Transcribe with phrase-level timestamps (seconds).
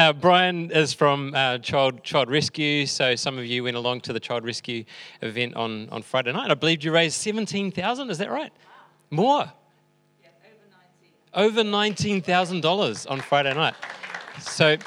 [0.00, 4.14] Uh, Brian is from uh, Child Child Rescue, so some of you went along to
[4.14, 4.84] the Child Rescue
[5.20, 6.50] event on, on Friday night.
[6.50, 8.08] I believe you raised seventeen thousand.
[8.08, 8.50] Is that right?
[9.10, 9.52] More.
[10.22, 10.28] Yeah,
[11.34, 13.74] over nineteen thousand dollars on Friday night.
[14.40, 14.78] So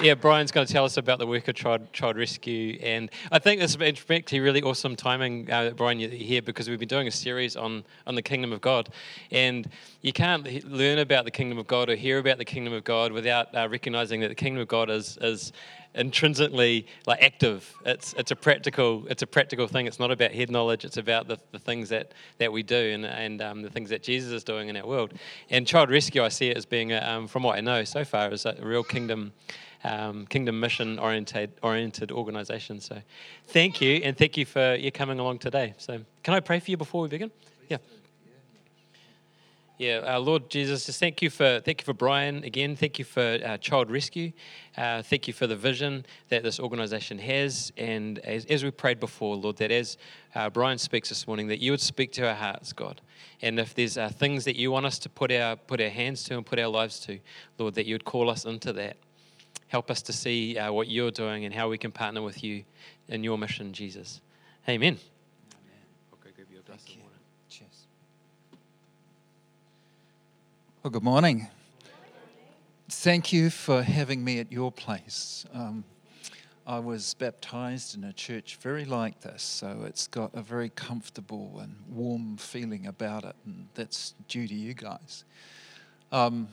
[0.00, 2.78] yeah, Brian's going to tell us about the work of Child, Child Rescue.
[2.82, 6.78] And I think this is actually really awesome timing, uh, Brian, you're here because we've
[6.78, 8.90] been doing a series on, on the kingdom of God.
[9.30, 9.68] And
[10.02, 13.12] you can't learn about the kingdom of God or hear about the kingdom of God
[13.12, 15.52] without uh, recognizing that the kingdom of God is, is
[15.94, 17.74] intrinsically like active.
[17.86, 19.86] It's, it's, a practical, it's a practical thing.
[19.86, 20.84] It's not about head knowledge.
[20.84, 24.02] It's about the, the things that, that we do and, and um, the things that
[24.02, 25.14] Jesus is doing in our world.
[25.48, 28.04] And Child Rescue, I see it as being, a, um, from what I know so
[28.04, 29.32] far, is a real kingdom
[29.86, 32.80] um, kingdom mission oriented oriented organization.
[32.80, 33.00] So,
[33.46, 35.74] thank you, and thank you for you coming along today.
[35.78, 37.30] So, can I pray for you before we begin?
[37.68, 37.78] Yeah.
[39.78, 42.76] Yeah, uh, Lord Jesus, just thank you for thank you for Brian again.
[42.76, 44.32] Thank you for uh, Child Rescue.
[44.74, 48.98] Uh, thank you for the vision that this organisation has, and as, as, we prayed
[48.98, 49.98] before, Lord, that as
[50.34, 53.02] uh, Brian speaks this morning, that you would speak to our hearts, God.
[53.42, 56.24] And if there's uh, things that you want us to put our put our hands
[56.24, 57.18] to and put our lives to,
[57.58, 58.96] Lord, that you would call us into that.
[59.68, 62.64] Help us to see uh, what you're doing and how we can partner with you
[63.08, 64.20] in your mission, Jesus.
[64.68, 64.98] Amen.
[66.14, 67.14] Okay, give you a glass of water.
[67.48, 67.86] Cheers.
[70.82, 71.48] Well, good morning.
[72.88, 75.44] Thank you for having me at your place.
[75.52, 75.84] Um,
[76.68, 81.58] I was baptized in a church very like this, so it's got a very comfortable
[81.60, 85.24] and warm feeling about it, and that's due to you guys.
[86.10, 86.48] Um,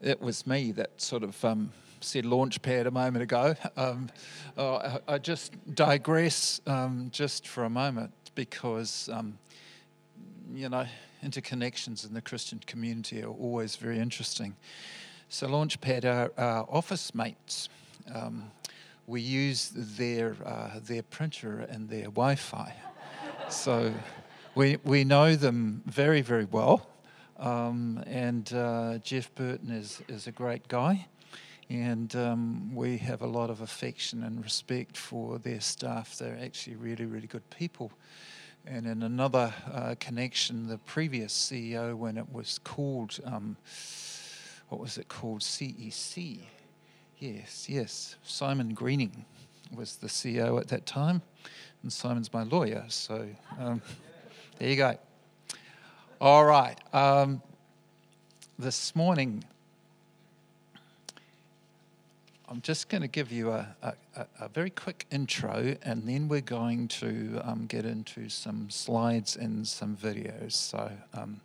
[0.00, 3.54] it was me that sort of um, said launchpad a moment ago.
[3.76, 4.10] Um,
[4.56, 9.38] uh, I just digress um, just for a moment because, um,
[10.52, 10.86] you know,
[11.24, 14.56] interconnections in the Christian community are always very interesting.
[15.28, 17.68] So, Launchpad are our office mates.
[18.14, 18.50] Um,
[19.06, 22.74] we use their, uh, their printer and their Wi Fi.
[23.48, 23.92] so,
[24.54, 26.88] we, we know them very, very well.
[27.38, 31.06] Um, and uh, Jeff Burton is, is a great guy
[31.70, 36.16] and um, we have a lot of affection and respect for their staff.
[36.16, 37.92] They're actually really, really good people.
[38.66, 43.56] And in another uh, connection, the previous CEO, when it was called, um,
[44.68, 45.40] what was it called?
[45.40, 46.40] CEC.
[47.18, 48.16] Yes, yes.
[48.22, 49.24] Simon Greening
[49.74, 51.20] was the CEO at that time,
[51.82, 52.84] and Simon's my lawyer.
[52.88, 53.82] So um,
[54.58, 54.98] there you go.
[56.20, 56.78] All right.
[56.94, 57.42] Um,
[58.58, 59.44] this morning,
[62.50, 66.40] I'm just going to give you a, a, a, very quick intro and then we're
[66.40, 70.52] going to um, get into some slides and some videos.
[70.52, 71.42] So um,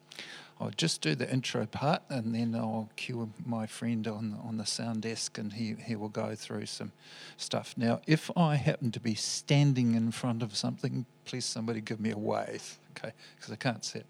[0.61, 4.65] I'll just do the intro part and then I'll cue my friend on, on the
[4.65, 6.93] sound desk and he, he will go through some
[7.35, 7.73] stuff.
[7.75, 12.11] Now, if I happen to be standing in front of something, please somebody give me
[12.11, 14.05] a wave, okay, because I can't see it.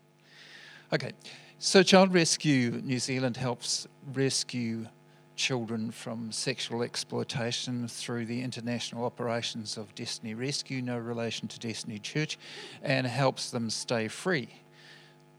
[0.94, 1.14] Okay,
[1.58, 4.86] so Child Rescue New Zealand helps rescue
[5.44, 12.00] children from sexual exploitation through the international operations of Destiny Rescue, no relation to Destiny
[12.00, 12.40] Church,
[12.82, 14.48] and helps them stay free.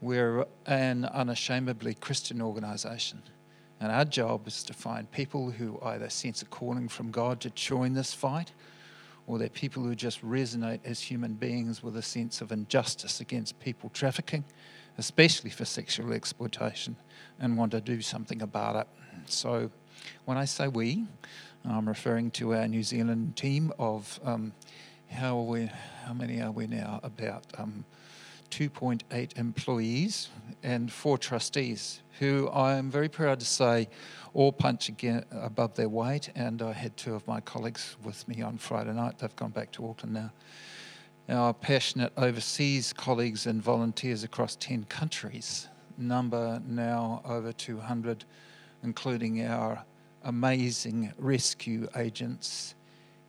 [0.01, 3.23] We're an unashamedly Christian organisation,
[3.79, 7.49] and our job is to find people who either sense a calling from God to
[7.49, 8.51] join this fight,
[9.25, 13.59] or they're people who just resonate as human beings with a sense of injustice against
[13.59, 14.43] people trafficking,
[14.99, 16.95] especially for sexual exploitation,
[17.39, 18.87] and want to do something about it.
[19.25, 19.71] So,
[20.25, 21.05] when I say we,
[21.63, 24.53] I'm referring to our New Zealand team of um,
[25.09, 25.69] how we,
[26.05, 26.99] how many are we now?
[27.03, 27.85] About um,
[28.51, 30.29] 2.8 employees
[30.63, 33.89] and four trustees who I am very proud to say
[34.33, 36.29] all punch again above their weight.
[36.35, 39.19] And I had two of my colleagues with me on Friday night.
[39.19, 40.31] They've gone back to Auckland now.
[41.27, 45.67] Our passionate overseas colleagues and volunteers across 10 countries
[45.97, 48.25] number now over 200,
[48.83, 49.83] including our
[50.25, 52.75] amazing rescue agents,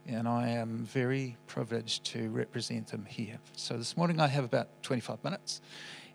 [0.07, 3.39] and I am very privileged to represent them here.
[3.55, 5.61] So this morning I have about 25 minutes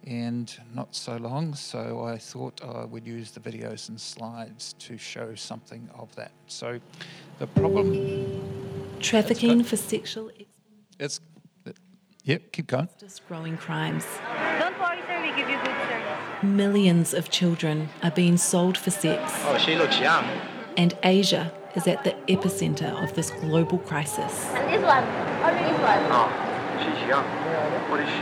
[0.06, 4.98] and not so long, so I thought I would use the videos and slides to
[4.98, 6.32] show something of that.
[6.48, 6.80] So
[7.38, 8.42] the problem.
[9.00, 10.32] Trafficking for sexual.
[11.00, 11.22] It's.
[12.24, 12.88] Yep, keep going.
[13.00, 14.06] Just growing crimes.
[14.60, 16.44] Don't worry, sir, we give you good service.
[16.44, 19.34] Millions of children are being sold for sex.
[19.46, 20.26] Oh, she looks young
[20.78, 24.46] and Asia is at the epicenter of this global crisis.
[24.54, 25.04] And this one,
[25.44, 26.00] only this one.
[26.12, 26.30] Oh,
[26.80, 27.26] she's young.
[27.90, 28.22] What is she?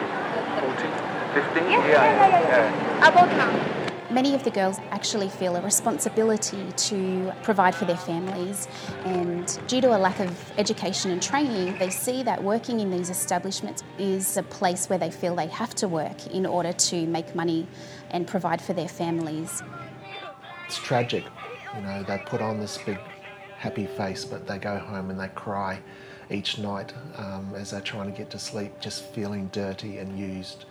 [0.62, 1.10] 14?
[1.34, 1.64] 15?
[1.64, 3.00] Yeah, yeah, yeah, yeah.
[3.00, 3.08] yeah.
[3.08, 3.80] About now.
[4.12, 8.68] Many of the girls actually feel a responsibility to provide for their families,
[9.06, 13.12] and due to a lack of education and training, they see that working in these
[13.12, 17.36] establishments is a place where they feel they have to work in order to make
[17.36, 17.68] money
[18.10, 19.62] and provide for their families.
[20.66, 21.26] It's tragic,
[21.76, 23.00] you know, they put on this big
[23.58, 25.80] happy face, but they go home and they cry
[26.32, 30.66] each night um, as they're trying to get to sleep, just feeling dirty and used.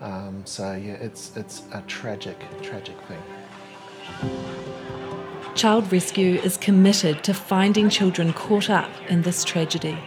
[0.00, 3.22] Um, so yeah, it's it's a tragic, tragic thing.
[5.54, 9.98] Child Rescue is committed to finding children caught up in this tragedy.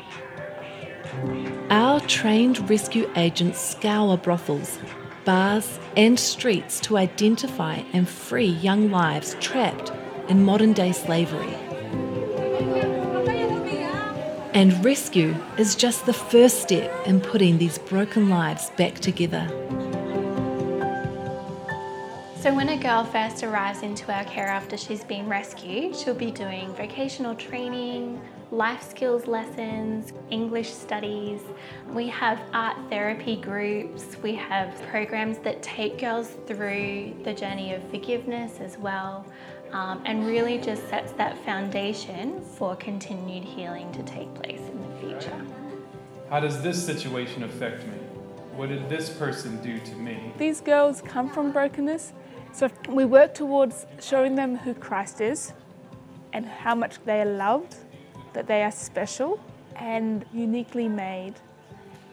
[1.70, 4.80] Our trained rescue agents scour brothels,
[5.24, 9.92] bars, and streets to identify and free young lives trapped
[10.30, 11.54] in modern day slavery.
[14.54, 19.48] And rescue is just the first step in putting these broken lives back together.
[22.46, 26.30] So, when a girl first arrives into our care after she's been rescued, she'll be
[26.30, 28.22] doing vocational training,
[28.52, 31.42] life skills lessons, English studies.
[31.92, 34.16] We have art therapy groups.
[34.22, 39.26] We have programs that take girls through the journey of forgiveness as well,
[39.72, 45.00] um, and really just sets that foundation for continued healing to take place in the
[45.00, 45.42] future.
[46.30, 47.98] How does this situation affect me?
[48.56, 50.34] What did this person do to me?
[50.38, 52.14] These girls come from brokenness
[52.56, 55.52] so we work towards showing them who Christ is
[56.32, 57.76] and how much they are loved,
[58.32, 59.44] that they are special
[59.76, 61.34] and uniquely made,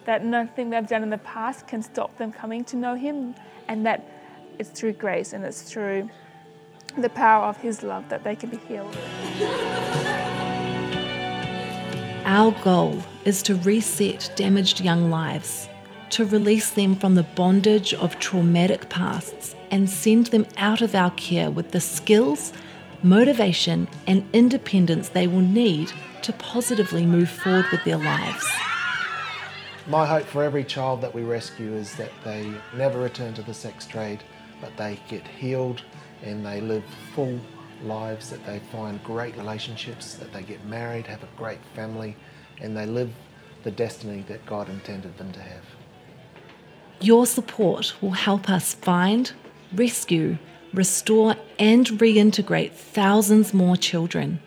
[0.05, 3.37] that nothing they've done in the past can stop them coming to know Him,
[3.69, 4.05] and that
[4.59, 6.11] it's through grace and it's through
[6.97, 8.97] the power of His love that they can be healed.
[12.25, 15.69] Our goal is to reset damaged young lives,
[16.11, 21.11] to release them from the bondage of traumatic pasts and send them out of our
[21.13, 22.53] care with the skills,
[23.03, 25.91] motivation, and independence they will need
[26.23, 28.47] to positively move forward with their lives.
[29.89, 33.55] My hope for every child that we rescue is that they never return to the
[33.55, 34.23] sex trade,
[34.61, 35.83] but they get healed
[36.23, 36.85] and they live
[37.15, 37.39] full
[37.85, 42.17] lives, that they find great relationships, that they get married, have a great family,
[42.61, 43.11] and they live
[43.65, 45.65] the destiny that God intended them to have.
[47.01, 49.33] Your support will help us find,
[49.75, 50.39] rescue,
[50.73, 54.41] restore, and reintegrate thousands more children.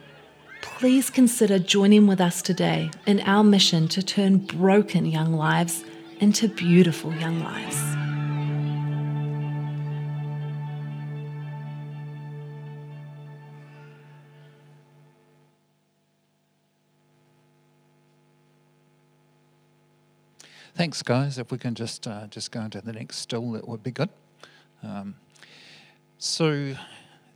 [0.62, 5.84] Please consider joining with us today in our mission to turn broken young lives
[6.20, 8.05] into beautiful young lives.
[20.76, 21.38] Thanks, guys.
[21.38, 24.10] If we can just uh, just go into the next still, that would be good.
[24.84, 25.16] Um,
[26.18, 26.76] so,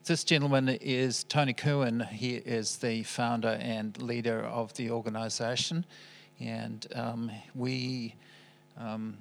[0.03, 2.01] this gentleman is Tony Cohen.
[2.01, 5.86] He is the founder and leader of the organisation,
[6.41, 8.15] and um, we
[8.77, 9.18] um,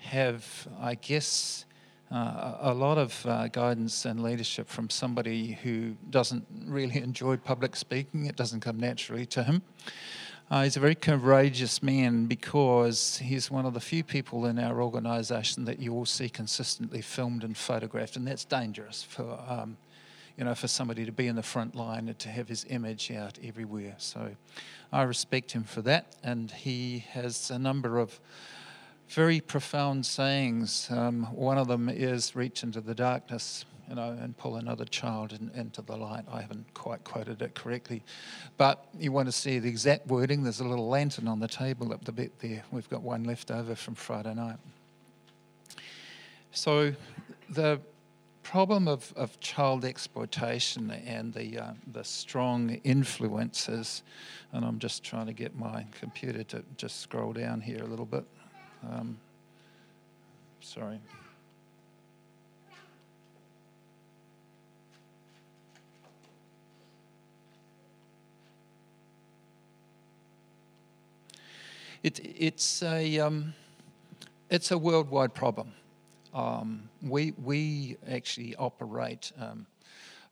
[0.00, 1.64] have, I guess.
[2.10, 7.74] Uh, a lot of uh, guidance and leadership from somebody who doesn't really enjoy public
[7.74, 8.26] speaking.
[8.26, 9.62] It doesn't come naturally to him.
[10.52, 14.82] Uh, he's a very courageous man because he's one of the few people in our
[14.82, 19.78] organisation that you will see consistently filmed and photographed, and that's dangerous for um,
[20.36, 23.10] you know for somebody to be in the front line and to have his image
[23.10, 23.94] out everywhere.
[23.96, 24.36] So
[24.92, 28.20] I respect him for that, and he has a number of
[29.08, 30.86] very profound sayings.
[30.90, 35.32] Um, one of them is "Reach into the darkness." You know, and pull another child
[35.32, 36.24] in, into the light.
[36.30, 38.02] I haven't quite quoted it correctly.
[38.56, 41.92] But you want to see the exact wording, there's a little lantern on the table
[41.92, 42.62] up the bit there.
[42.70, 44.56] We've got one left over from Friday night.
[46.52, 46.94] So
[47.50, 47.80] the
[48.42, 54.02] problem of, of child exploitation and the, uh, the strong influences,
[54.52, 58.04] and I'm just trying to get my computer to just scroll down here a little
[58.04, 58.24] bit.
[58.90, 59.18] Um,
[60.60, 61.00] sorry.
[72.02, 73.54] It, it's, a, um,
[74.50, 75.72] it's a worldwide problem.
[76.34, 79.66] Um, we, we actually operate um,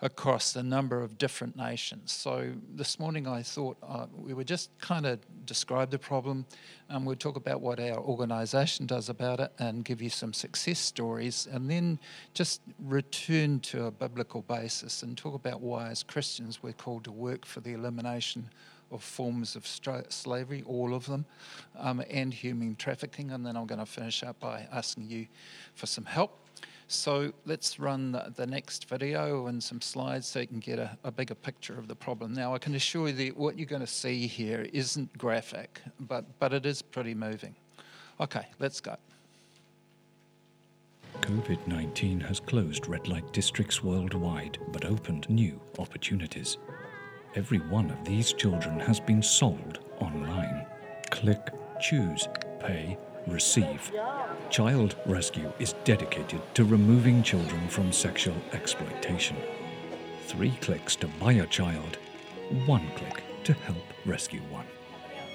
[0.02, 2.10] across a number of different nations.
[2.10, 6.44] So this morning I thought uh, we would just kind of describe the problem
[6.88, 10.80] and we'd talk about what our organisation does about it and give you some success
[10.80, 12.00] stories and then
[12.34, 17.12] just return to a biblical basis and talk about why as Christians we're called to
[17.12, 18.48] work for the elimination
[18.90, 21.24] of forms of slavery, all of them,
[21.78, 23.30] um, and human trafficking.
[23.30, 25.26] And then I'm going to finish up by asking you
[25.74, 26.36] for some help.
[26.88, 30.98] So let's run the, the, next video and some slides so you can get a,
[31.04, 32.34] a, bigger picture of the problem.
[32.34, 36.24] Now, I can assure you that what you're going to see here isn't graphic, but,
[36.40, 37.54] but it is pretty moving.
[38.20, 38.96] Okay, let's go.
[41.20, 46.58] COVID 19 has closed red light districts worldwide but opened new opportunities.
[47.36, 50.66] Every one of these children has been sold online.
[51.10, 51.38] Click,
[51.80, 52.26] choose,
[52.58, 53.92] pay, receive.
[54.50, 59.36] Child Rescue is dedicated to removing children from sexual exploitation.
[60.26, 61.98] Three clicks to buy a child,
[62.66, 64.66] one click to help rescue one.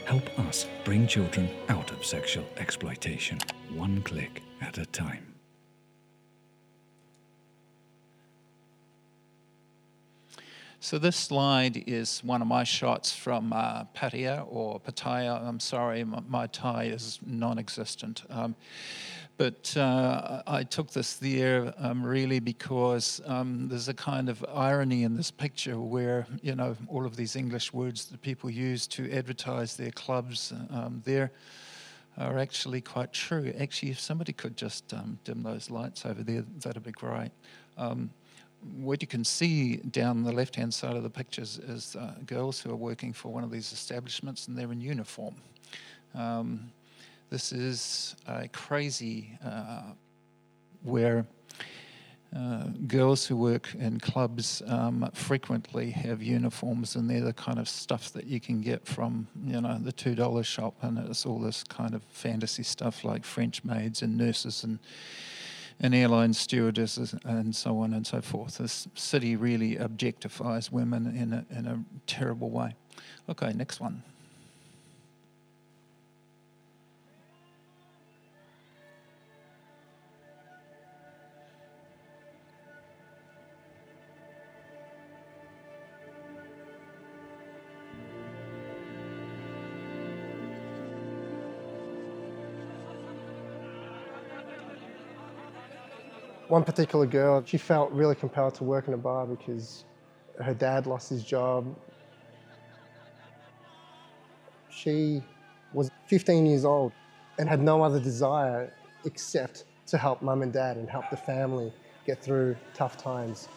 [0.06, 3.40] Help us bring children out of sexual exploitation,
[3.74, 5.35] one click at a time.
[10.86, 15.44] So this slide is one of my shots from uh, Pattaya or Pattaya.
[15.44, 18.22] I'm sorry, my, Thai is non-existent.
[18.30, 18.56] Um,
[19.38, 25.02] but uh, I took this there um, really because um, there's a kind of irony
[25.02, 29.12] in this picture where, you know, all of these English words that people use to
[29.12, 31.32] advertise their clubs um, there
[32.16, 33.52] are actually quite true.
[33.60, 37.32] Actually, if somebody could just um, dim those lights over there, that'd be great.
[38.74, 42.60] What you can see down the left hand side of the pictures is uh, girls
[42.60, 45.36] who are working for one of these establishments and they're in uniform.
[46.14, 46.72] Um,
[47.30, 49.84] this is a crazy uh,
[50.84, 51.26] where
[52.36, 57.70] uh, girls who work in clubs um, frequently have uniforms, and they're the kind of
[57.70, 61.40] stuff that you can get from, you know, the two dollar shop, and it's all
[61.40, 64.80] this kind of fantasy stuff like French maids and nurses and
[65.80, 68.58] and airline stewardess and so on and so forth.
[68.58, 72.76] This city really objectifies women in a, in a terrible way.
[73.30, 74.04] Okay, next one.
[96.56, 99.84] One particular girl, she felt really compelled to work in a bar because
[100.42, 101.66] her dad lost his job.
[104.70, 105.22] She
[105.74, 106.94] was 15 years old
[107.38, 108.72] and had no other desire
[109.04, 111.74] except to help mum and dad and help the family
[112.08, 113.50] get through tough times.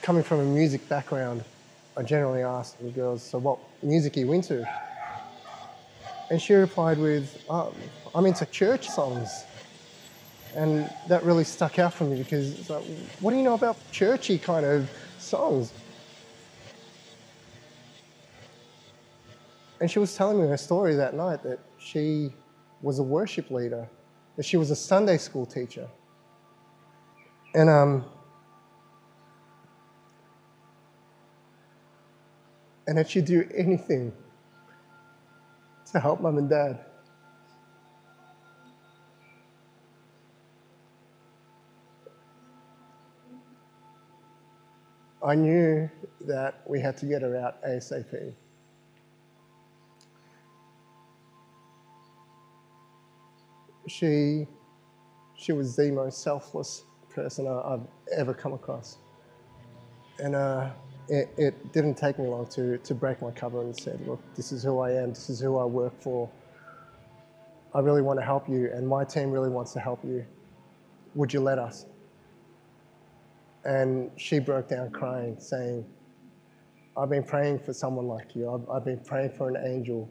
[0.00, 1.44] Coming from a music background,
[1.98, 4.64] I generally ask the girls, so what music are you into?
[6.30, 7.74] And she replied with, oh,
[8.14, 9.44] I'm into church songs.
[10.54, 12.84] And that really stuck out for me because it's like,
[13.20, 15.72] what do you know about churchy kind of songs?
[19.80, 22.32] And she was telling me her story that night that she
[22.82, 23.88] was a worship leader,
[24.36, 25.88] that she was a Sunday school teacher.
[27.54, 28.04] And um,
[32.86, 34.12] and that she'd do anything
[35.92, 36.78] to help mom and dad.
[45.22, 45.90] I knew
[46.22, 48.32] that we had to get her out ASAP.
[53.86, 54.46] She,
[55.36, 58.96] she was the most selfless person I've ever come across.
[60.18, 60.70] And uh,
[61.10, 64.52] it, it, didn't take me long to, to break my cover and said, look, this
[64.52, 66.30] is who I am, this is who I work for.
[67.74, 70.24] I really want to help you, and my team really wants to help you.
[71.16, 71.86] Would you let us?
[73.64, 75.84] And she broke down crying, saying,
[76.96, 78.48] I've been praying for someone like you.
[78.48, 80.08] I've, I've been praying for an angel,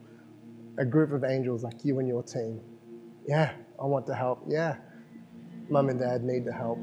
[0.77, 2.60] a group of angels like you and your team.
[3.25, 4.44] Yeah, I want to help.
[4.48, 4.75] Yeah,
[5.70, 6.79] mum and dad need the help.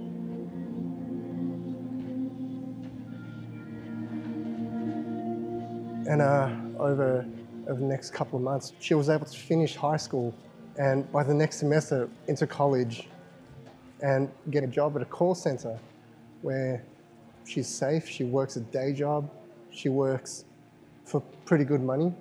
[6.09, 7.27] And uh, over,
[7.69, 10.35] over the next couple of months, she was able to finish high school
[10.79, 13.09] and by the next semester into college
[14.03, 15.79] and get a job at a call center
[16.43, 16.85] where
[17.47, 19.31] she's safe, she works a day job,
[19.71, 20.45] she works
[21.05, 22.13] for pretty good money,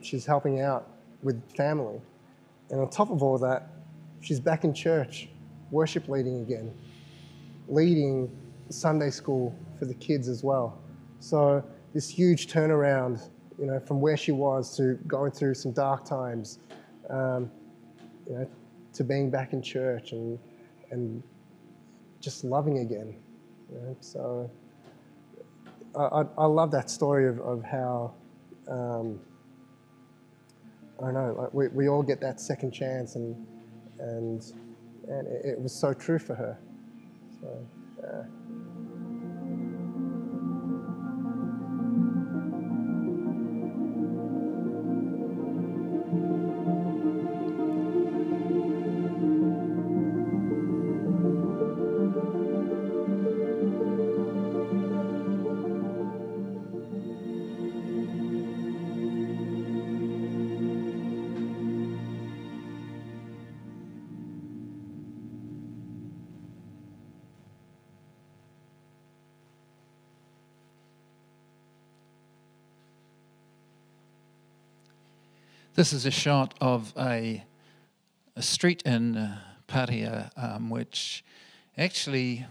[0.00, 0.88] she's helping out
[1.22, 2.00] with family.
[2.70, 3.68] And on top of all that,
[4.20, 5.28] she's back in church,
[5.70, 6.74] worship leading again,
[7.68, 8.30] leading
[8.68, 10.78] Sunday school for the kids as well.
[11.20, 16.04] So this huge turnaround, you know, from where she was to going through some dark
[16.04, 16.58] times,
[17.10, 17.50] um,
[18.26, 18.48] you know,
[18.94, 20.38] to being back in church and
[20.90, 21.22] and
[22.20, 23.16] just loving again.
[23.72, 23.96] You know?
[24.00, 24.50] So
[25.96, 28.14] I, I, love that story of, of how
[28.68, 29.20] um,
[31.00, 33.46] I don't know, like we, we all get that second chance, and
[33.98, 34.42] and
[35.08, 36.58] and it, it was so true for her.
[37.40, 37.66] So,
[38.02, 38.22] yeah.
[75.82, 77.42] This is a shot of a,
[78.36, 81.24] a street in uh, um, which
[81.76, 82.46] actually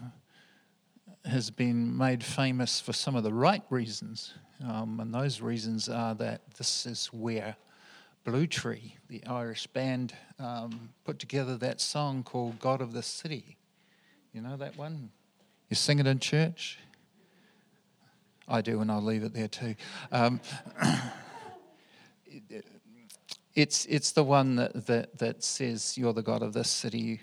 [1.24, 4.34] has been made famous for some of the right reasons.
[4.62, 7.56] Um, and those reasons are that this is where
[8.26, 13.56] Bluetree, the Irish band, um, put together that song called God of the City.
[14.34, 15.10] You know that one?
[15.70, 16.78] You sing it in church?
[18.46, 19.74] I do, and I'll leave it there too.
[20.10, 20.38] Um,
[23.54, 27.20] it's, it's the one that, that, that says, You're the God of this city,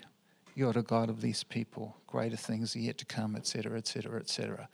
[0.54, 4.68] you're the God of these people, greater things are yet to come, etc., etc., etc.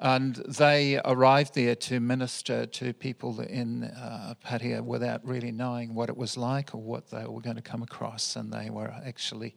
[0.00, 6.08] And they arrived there to minister to people in uh, Pattaya without really knowing what
[6.08, 8.34] it was like or what they were going to come across.
[8.34, 9.54] And they were actually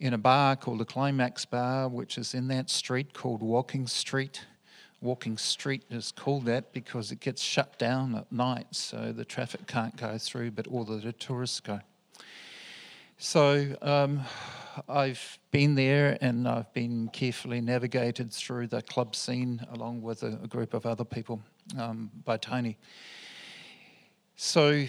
[0.00, 4.46] in a bar called the Climax Bar, which is in that street called Walking Street.
[5.00, 9.66] Walking Street is called that because it gets shut down at night, so the traffic
[9.66, 11.80] can't go through, but all the tourists go.
[13.18, 14.20] So um,
[14.88, 20.38] I've been there and I've been carefully navigated through the club scene along with a,
[20.42, 21.40] a group of other people
[21.78, 22.76] um, by Tony.
[24.36, 24.84] So,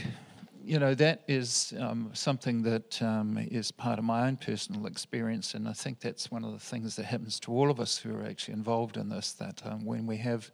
[0.68, 5.54] you know, that is um, something that um, is part of my own personal experience,
[5.54, 8.14] and I think that's one of the things that happens to all of us who
[8.14, 9.32] are actually involved in this.
[9.32, 10.52] That um, when we have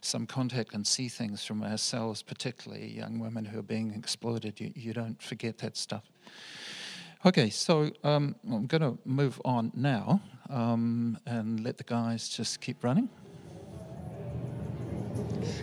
[0.00, 4.72] some contact and see things from ourselves, particularly young women who are being exploited, you,
[4.74, 6.10] you don't forget that stuff.
[7.24, 12.60] Okay, so um, I'm going to move on now um, and let the guys just
[12.60, 13.08] keep running.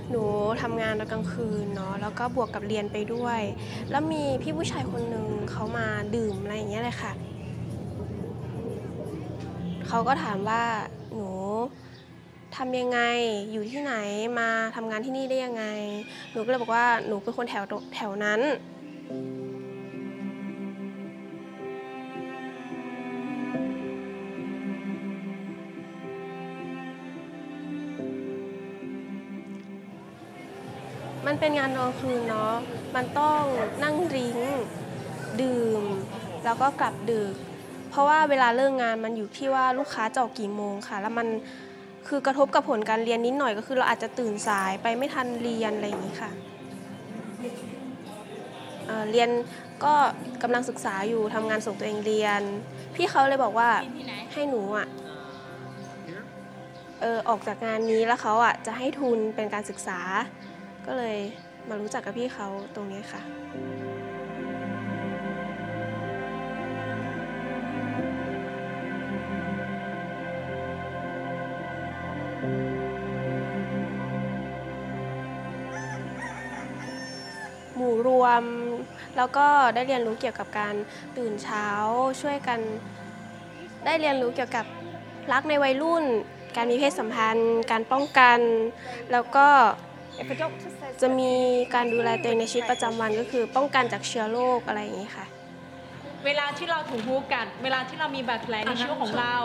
[0.09, 0.23] หนู
[0.61, 3.41] ทำงานตอนกลางคืนเนาะแล้วก็บวกกับเรียนไปด้วย
[3.91, 7.11] แล้วมีพี่ผู้ชายคนหนึ่งเขามาดื่มอะไรอย่างเงี้ยเลยค่ะ
[9.87, 10.63] เขาก็ถามว่า
[11.15, 11.29] หนู
[12.55, 12.99] ทำยังไง
[13.51, 13.95] อยู่ที่ไหน
[14.39, 15.65] มาทำงานที่นี่ได้ยังไง
[16.31, 17.63] หนูก็เลยบอกว่าหนูเป็นคนแถว
[17.95, 18.41] แถวนั้น
[31.39, 32.53] เป็นงานกลางคืนเนาะ
[32.95, 33.41] มันต้อง
[33.83, 34.39] นั่งริ้ง
[35.41, 35.83] ดื่ม
[36.45, 37.33] แล้วก็กลับดึก
[37.89, 41.27] เพราะว่าเวลาเลิกงานมันอยู่ที่ว่าลูกค้าจะออกกี่โมงค่ะ แล้วมัน
[42.07, 46.31] คือกระทบกับผลการเรียนนิดหน่อยก็คือเราอาจจะตื่นสายไปไม่ทันเรียนอะไรอย่างนี้ค่ะ
[48.87, 49.29] เเรียน
[49.83, 49.93] ก็
[50.43, 52.41] กำลังศึกษาอยู่ทำงานส่งตัวเองเรียน
[52.95, 53.69] พี่เขาเลยบอกว่า
[54.33, 54.87] ให้หนูอะ
[57.01, 59.99] เออออกจากงานนี้แล้วเขาอะจะให้ทุนเป็นการศึกษา
[60.91, 61.19] ก็เลย
[61.69, 63.21] มารู้จักกับพี่เขาตรงนี้ค่ะ
[77.75, 78.43] หมู่รวม
[79.17, 80.75] แล้วก็ได้เรียนรู้เกี่ยวกับการ
[81.17, 81.67] ตื่นเช้า
[82.21, 82.59] ช่วยกัน
[83.85, 84.65] ได้เรียนรู้เกี่ยวกับ
[85.31, 86.05] รักในวัยรุ่น
[86.55, 88.39] การมีเพศสัมพันธ์ การป้องกัน
[89.11, 89.47] แล้วก็
[91.01, 91.31] จะมี
[91.75, 95.25] การดูแลตัวเองในชีวิตประจำวันก็คือ ป้องกันจากเชื้อโรคอะไรอย่างนี้ค่ะ
[96.25, 99.35] เวลาที่เราถูกฮูกัด เวลาที่เรามีบาดแผลในชีวิตของเรา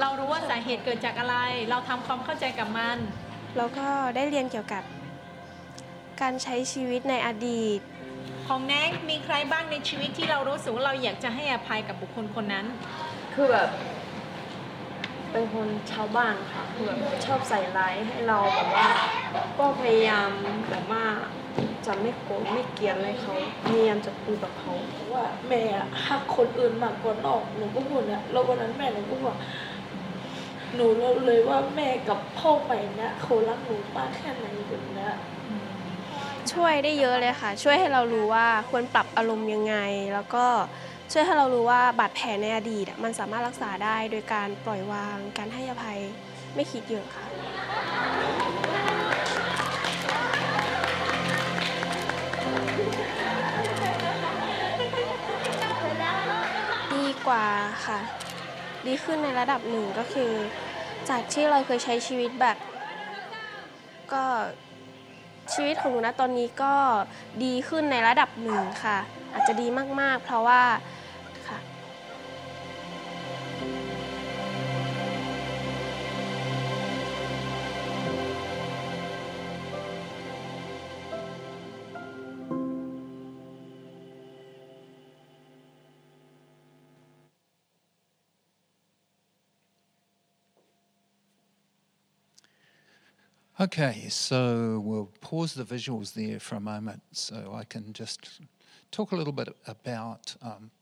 [0.00, 1.36] เรารู้ว่าสาเหตุเกิดจากอะไร
[1.70, 2.98] เราทำความเข้าใจกับมัน
[3.56, 3.86] แล้วก็
[4.16, 4.82] ได้เรียนเกี่ยวกับ
[6.22, 7.80] การใช้ชีวิตในอดีต
[8.48, 12.66] ของแน็กมีใครบ้างในชีวิตที่เรารู้สึกว่าเราอยากจะให้อภัยกับบุคคลคนนั้น
[13.34, 13.68] คือแบบ
[15.32, 18.88] เป็นคนชาวบ้านค่ะคือแบบชอบใส่ร้ายให้เราแบบว่า
[19.58, 20.30] ก็พยายาม
[20.70, 21.04] แบบว่า
[21.86, 23.34] จะไม่โกรธไม่เกลียดอะไรเขา
[23.68, 29.36] พยายามจะคุยกับเขาะว่าแม่อะหักคนอื่นมากกว่านองหนูก็พูดนี่ยแล้ววันนั้นแม่หนูก็บอก
[30.74, 35.12] หนูรู้เลยว่าแม่กับพ่อไปเนี่ยเขารักหนูมากแค่ไหนแบบเนี้ย
[36.52, 39.76] ช่วยได้เยอะเลยค่ะ ช่วยให้เรารู้ว่าควรปรับอารมณ์ยังไง
[40.14, 40.46] แล้วก็
[41.14, 46.00] ช่วยให้เรารู้ว่าบาดแผลในอดีตมันสามารถรักษาได้โดยการปล่อยวาง การให้อภัย
[46.54, 47.24] ไม่คิดเยอะค่ะ
[56.94, 57.46] ดีกว่า
[57.86, 57.98] ค่ะ
[58.86, 60.32] ดีขึ้นในระดับหนึ่งก็คือ
[61.08, 62.56] จากที่เราเคยใช้ชีวิตแบบ
[64.12, 64.24] ก็
[65.52, 66.74] ชีวิตของหนูนะตอนนี้ก็
[67.44, 68.98] ดีขึ้นในระดับหนึ่งค่ะ
[69.32, 69.66] อาจจะดี
[70.00, 70.62] มากๆ เพราะว่า
[93.62, 98.40] Okay, so we'll pause the visuals there for a moment so I can just
[98.90, 100.72] talk a little bit about, um,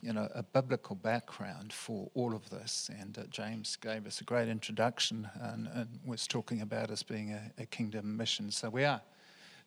[0.00, 2.90] you know, a biblical background for all of this.
[2.98, 7.32] And uh, James gave us a great introduction and, and was talking about us being
[7.32, 8.50] a, a kingdom mission.
[8.50, 9.02] So we are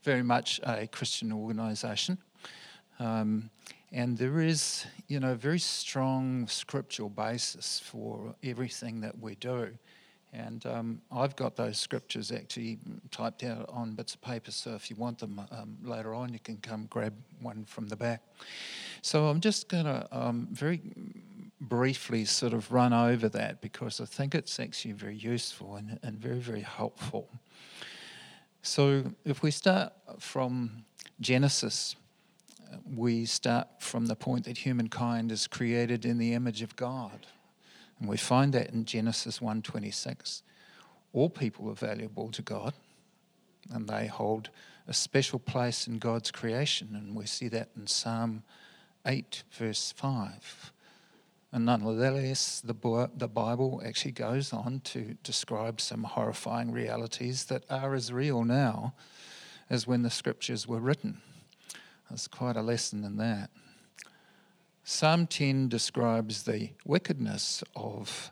[0.02, 2.18] very much a Christian organisation.
[2.98, 3.52] Um,
[3.92, 9.70] and there is, you know, a very strong scriptural basis for everything that we do.
[10.38, 12.78] And um, I've got those scriptures actually
[13.10, 16.40] typed out on bits of paper, so if you want them um, later on, you
[16.40, 18.22] can come grab one from the back.
[19.02, 20.82] So I'm just going to um, very
[21.60, 26.20] briefly sort of run over that because I think it's actually very useful and, and
[26.20, 27.28] very, very helpful.
[28.62, 30.86] So if we start from
[31.20, 31.96] Genesis,
[32.96, 37.26] we start from the point that humankind is created in the image of God.
[38.00, 40.44] And we find that in Genesis 1:26.
[41.14, 42.74] All people are valuable to God,
[43.72, 44.50] and they hold
[44.88, 48.44] a special place in God's creation, and we see that in Psalm
[49.06, 50.74] 8 verse 5.
[51.52, 57.96] And nonetheless, the, the Bible actually goes on to describe some horrifying realities that are
[57.96, 58.94] as real now
[59.70, 61.22] as when the scriptures were written.
[62.10, 63.50] There's quite a lesson in that.
[64.90, 68.32] Psalm 10 describes the wickedness of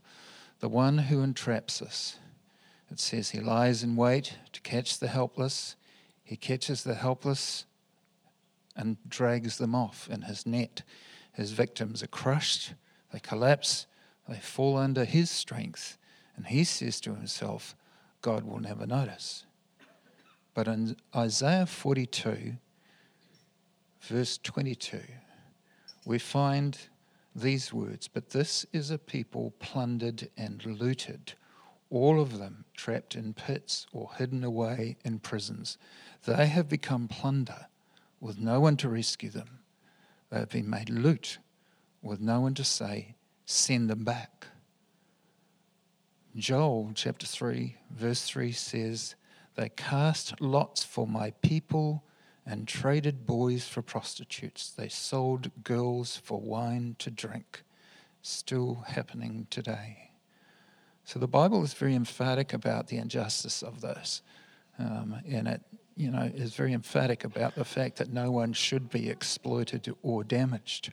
[0.61, 2.17] the one who entraps us.
[2.89, 5.75] It says, He lies in wait to catch the helpless.
[6.23, 7.65] He catches the helpless
[8.73, 10.83] and drags them off in his net.
[11.33, 12.73] His victims are crushed,
[13.11, 13.85] they collapse,
[14.25, 15.97] they fall under his strength.
[16.37, 17.75] And he says to himself,
[18.21, 19.43] God will never notice.
[20.53, 22.53] But in Isaiah 42,
[24.03, 25.01] verse 22,
[26.05, 26.77] we find
[27.35, 31.33] these words But this is a people plundered and looted,
[31.89, 35.77] all of them trapped in pits or hidden away in prisons.
[36.25, 37.67] They have become plunder
[38.19, 39.59] with no one to rescue them.
[40.29, 41.39] They have been made loot
[42.01, 43.15] with no one to say,
[43.45, 44.47] Send them back.
[46.35, 49.15] Joel chapter 3, verse 3 says,
[49.55, 52.03] They cast lots for my people
[52.45, 54.69] and traded boys for prostitutes.
[54.69, 57.63] They sold girls for wine to drink.
[58.21, 60.11] Still happening today.
[61.03, 64.21] So the Bible is very emphatic about the injustice of this.
[64.79, 65.61] Um, and it,
[65.95, 70.23] you know, is very emphatic about the fact that no one should be exploited or
[70.23, 70.91] damaged.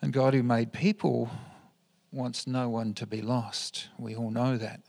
[0.00, 1.30] And God, who made people,
[2.12, 3.88] wants no one to be lost.
[3.98, 4.80] We all know that.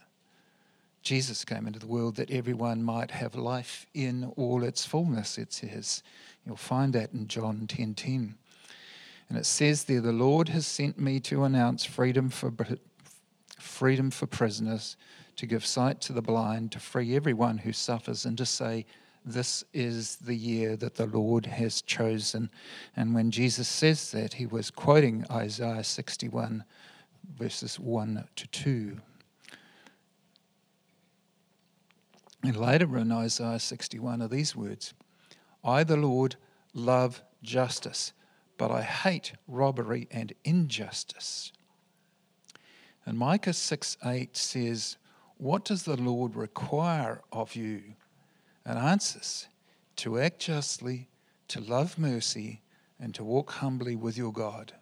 [1.06, 5.52] Jesus came into the world that everyone might have life in all its fullness, it
[5.52, 6.02] says.
[6.44, 7.68] You'll find that in John 10:10.
[7.68, 8.34] 10, 10.
[9.28, 12.52] And it says there, the Lord has sent me to announce freedom for
[13.56, 14.96] freedom for prisoners,
[15.36, 18.84] to give sight to the blind, to free everyone who suffers, and to say,
[19.24, 22.50] this is the year that the Lord has chosen.
[22.96, 26.64] And when Jesus says that, he was quoting Isaiah 61,
[27.38, 29.00] verses 1 to 2.
[32.46, 34.94] And later in Isaiah 61 are these words
[35.64, 36.36] I, the Lord,
[36.74, 38.12] love justice,
[38.56, 41.50] but I hate robbery and injustice.
[43.04, 44.96] And Micah 6 8 says,
[45.38, 47.82] What does the Lord require of you?
[48.64, 49.48] And answers,
[49.96, 51.08] To act justly,
[51.48, 52.62] to love mercy,
[53.00, 54.72] and to walk humbly with your God.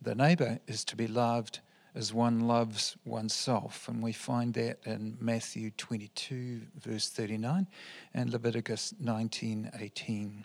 [0.00, 1.60] The neighbour is to be loved
[1.94, 3.88] as one loves oneself.
[3.88, 7.66] And we find that in Matthew 22, verse 39,
[8.12, 10.44] and Leviticus 19, 18.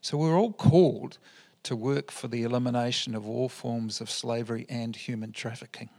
[0.00, 1.18] So we're all called
[1.64, 5.90] to work for the elimination of all forms of slavery and human trafficking.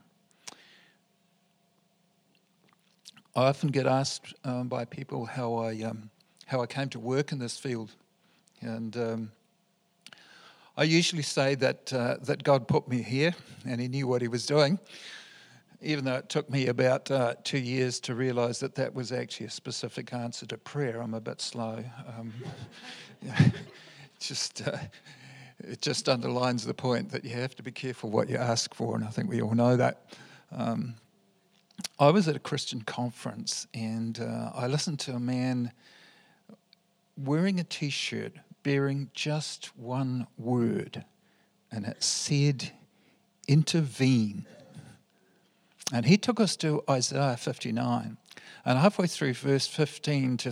[3.35, 6.09] I often get asked um, by people how I, um,
[6.45, 7.91] how I came to work in this field.
[8.61, 9.31] And um,
[10.77, 13.33] I usually say that, uh, that God put me here
[13.65, 14.77] and He knew what He was doing,
[15.81, 19.47] even though it took me about uh, two years to realize that that was actually
[19.47, 21.01] a specific answer to prayer.
[21.01, 21.83] I'm a bit slow.
[22.07, 22.33] Um,
[24.19, 24.77] just uh,
[25.59, 28.95] it just underlines the point that you have to be careful what you ask for,
[28.95, 30.03] and I think we all know that.
[30.51, 30.93] Um,
[31.99, 35.71] I was at a Christian conference and uh, I listened to a man
[37.15, 38.33] wearing a t shirt
[38.67, 41.05] bearing just one word,
[41.71, 42.69] and it said,
[43.47, 44.45] intervene.
[45.93, 48.17] And he took us to Isaiah 59.
[48.65, 50.51] And halfway through verse 15 to,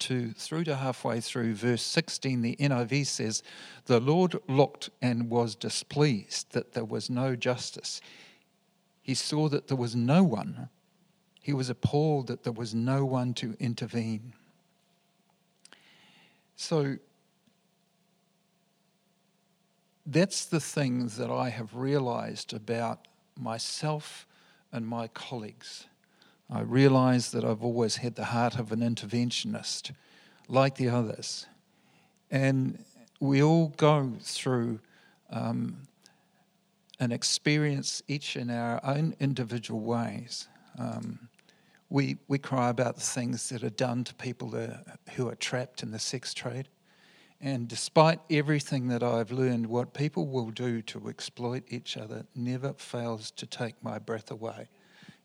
[0.00, 3.44] to through to halfway through verse 16, the NIV says,
[3.84, 8.00] The Lord looked and was displeased that there was no justice.
[9.02, 10.68] He saw that there was no one.
[11.40, 14.32] He was appalled that there was no one to intervene.
[16.56, 16.96] So
[20.06, 24.26] that's the thing that I have realized about myself
[24.72, 25.86] and my colleagues.
[26.48, 29.92] I realize that I've always had the heart of an interventionist,
[30.48, 31.46] like the others.
[32.30, 32.84] And
[33.18, 34.78] we all go through
[35.30, 35.88] um,
[37.00, 40.46] an experience, each in our own individual ways.
[40.78, 41.28] Um,
[41.88, 45.82] we, we cry about the things that are done to people that, who are trapped
[45.82, 46.68] in the sex trade.
[47.40, 52.72] And despite everything that I've learned, what people will do to exploit each other never
[52.74, 54.68] fails to take my breath away.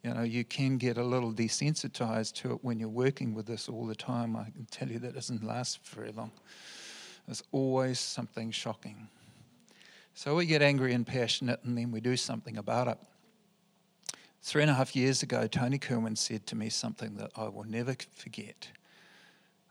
[0.04, 3.70] You know, you can get a little desensitized to it when you're working with this
[3.70, 4.36] all the time.
[4.36, 6.32] I can tell you that doesn't last very long.
[7.28, 9.08] There's always something shocking.
[10.14, 12.98] So we get angry and passionate, and then we do something about it.
[14.42, 17.64] Three and a half years ago, Tony Kirwan said to me something that I will
[17.64, 18.68] never forget.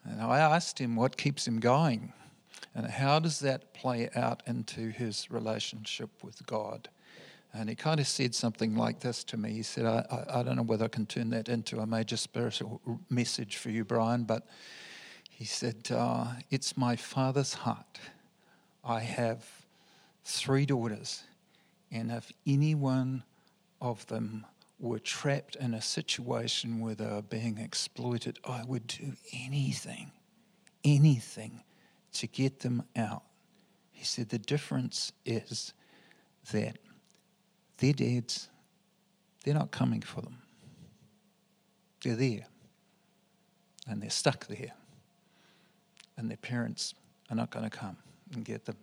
[0.05, 2.13] And I asked him what keeps him going.
[2.75, 6.89] And how does that play out into his relationship with God?
[7.53, 9.53] And he kind of said something like this to me.
[9.53, 12.17] He said, I, I, I, don't know whether I can turn that into a major
[12.17, 14.47] spiritual message for you, Brian, but
[15.29, 17.99] he said, uh, It's my father's heart.
[18.85, 19.45] I have
[20.25, 21.25] three daughters,
[21.91, 23.25] and if any one
[23.81, 24.47] of them
[24.79, 30.13] were trapped in a situation where they were being exploited, I would do anything,
[30.85, 31.63] anything
[32.13, 33.23] to get them out.
[33.93, 35.73] He said the difference is
[36.53, 36.79] that
[37.79, 38.49] their dads,
[39.45, 40.39] they're not coming for them.
[42.03, 42.47] They're there.
[43.87, 44.73] And they're stuck there.
[46.17, 46.95] And their parents
[47.31, 47.97] are not going to come
[48.35, 48.77] and get them.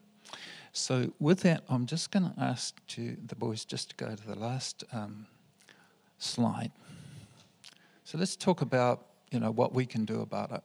[0.74, 4.28] So, with that, I'm just going to ask to the boys just to go to
[4.28, 5.26] the last um,
[6.20, 6.72] slide.
[8.04, 10.62] So, let's talk about you know what we can do about it.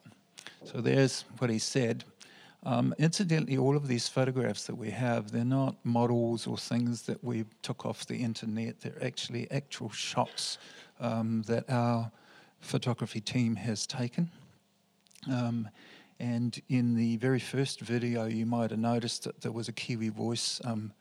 [0.64, 2.04] So, there's what he said.
[2.64, 7.22] Um, incidentally, all of these photographs that we have, they're not models or things that
[7.24, 8.80] we took off the internet.
[8.80, 10.58] They're actually actual shots
[11.00, 12.10] um, that our
[12.60, 14.30] photography team has taken.
[15.30, 15.68] Um,
[16.20, 20.10] and in the very first video, you might have noticed that there was a Kiwi
[20.10, 20.92] voice um,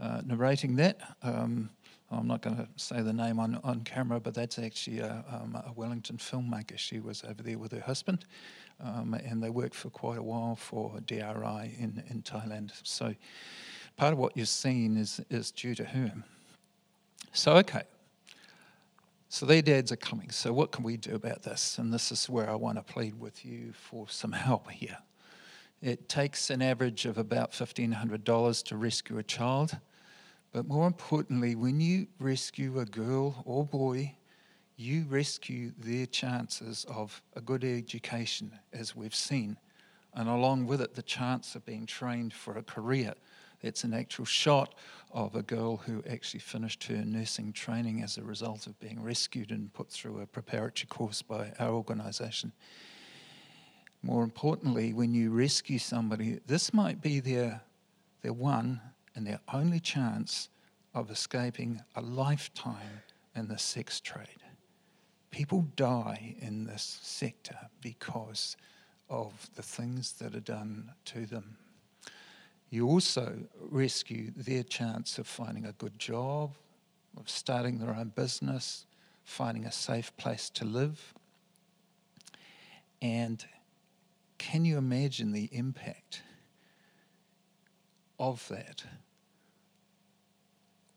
[0.00, 0.98] uh, narrating that.
[1.22, 1.70] Um,
[2.10, 5.56] I'm not going to say the name on, on camera, but that's actually a, um,
[5.56, 6.78] a Wellington filmmaker.
[6.78, 8.24] She was over there with her husband
[8.80, 12.72] um, and they worked for quite a while for DRI in, in Thailand.
[12.84, 13.14] So
[13.96, 16.12] part of what you're seeing is, is due to her.
[17.32, 17.82] So, okay.
[19.28, 20.30] So their dads are coming.
[20.30, 21.78] So what can we do about this?
[21.78, 24.98] And this is where I want to plead with you for some help here.
[25.82, 29.76] It takes an average of about $1,500 to rescue a child.
[30.56, 34.14] But more importantly, when you rescue a girl or boy
[34.78, 39.58] you rescue their chances of a good education, as we've seen,
[40.14, 43.12] and along with it, the chance of being trained for a career.
[43.60, 44.74] It's an actual shot
[45.12, 49.50] of a girl who actually finished her nursing training as a result of being rescued
[49.50, 52.50] and put through a preparatory course by our organisation.
[54.00, 57.60] More importantly, when you rescue somebody, this might be their,
[58.22, 58.80] their one
[59.16, 60.50] and their only chance
[60.94, 63.02] of escaping a lifetime
[63.34, 64.28] in the sex trade.
[65.30, 68.56] People die in this sector because
[69.10, 71.56] of the things that are done to them.
[72.70, 76.52] You also rescue their chance of finding a good job,
[77.16, 78.86] of starting their own business,
[79.24, 81.14] finding a safe place to live.
[83.00, 83.44] And
[84.38, 86.22] can you imagine the impact
[88.18, 88.84] of that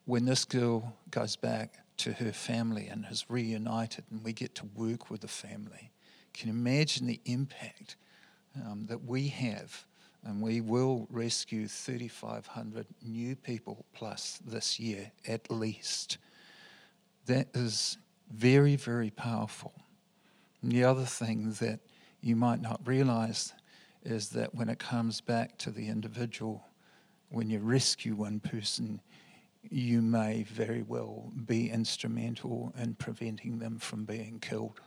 [0.10, 4.66] when this girl goes back to her family and is reunited, and we get to
[4.74, 5.92] work with the family.
[6.34, 7.96] Can you imagine the impact
[8.56, 9.86] um, that we have?
[10.24, 16.18] And we will rescue 3,500 new people plus this year at least.
[17.28, 18.00] That is
[18.32, 19.74] very, very powerful.
[20.64, 21.82] And the other thing that
[22.22, 23.54] you might not realize
[24.04, 26.66] is that when it comes back to the individual,
[27.30, 29.02] when you rescue one person,
[29.64, 34.80] you may very well be instrumental in preventing them from being killed.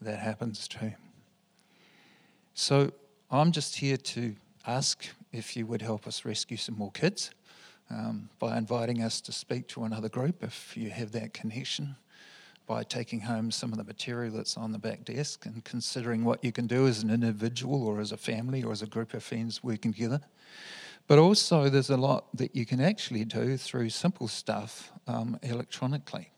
[0.00, 0.92] That happens too.
[2.54, 2.92] So
[3.30, 4.34] I'm just here to
[4.66, 7.30] ask if you would help us rescue some more kids
[7.90, 11.96] um, by inviting us to speak to another group if you have that connection,
[12.66, 16.42] by taking home some of the material that's on the back desk and considering what
[16.42, 19.22] you can do as an individual or as a family or as a group of
[19.22, 20.20] friends working together.
[21.06, 26.32] But also, there's a lot that you can actually do through simple stuff um, electronically.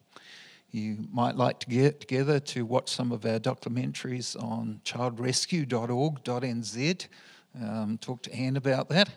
[0.71, 7.07] You might like to get together to watch some of our documentaries on childrescue.org.nz.
[7.59, 9.09] Um, talk to Anne about that.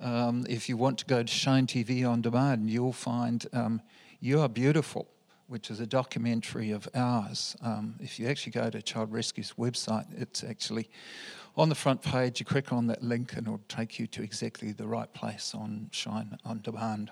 [0.00, 3.82] Um, if you want to go to Shine TV on demand, you'll find um,
[4.20, 5.08] You Are Beautiful,
[5.48, 7.56] which is a documentary of ours.
[7.60, 10.88] Um, if you actually go to Child Rescue's website, it's actually
[11.56, 12.40] on the front page.
[12.40, 15.88] You click on that link and it'll take you to exactly the right place on
[15.92, 17.10] Shine on demand.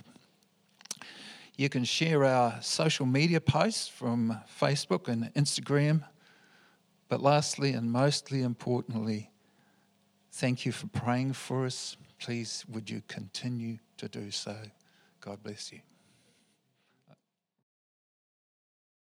[1.57, 6.05] You can share our social media posts from Facebook and Instagram.
[7.09, 9.31] But lastly, and mostly importantly,
[10.33, 11.97] thank you for praying for us.
[12.19, 14.57] Please, would you continue to do so?
[15.21, 15.81] God bless you.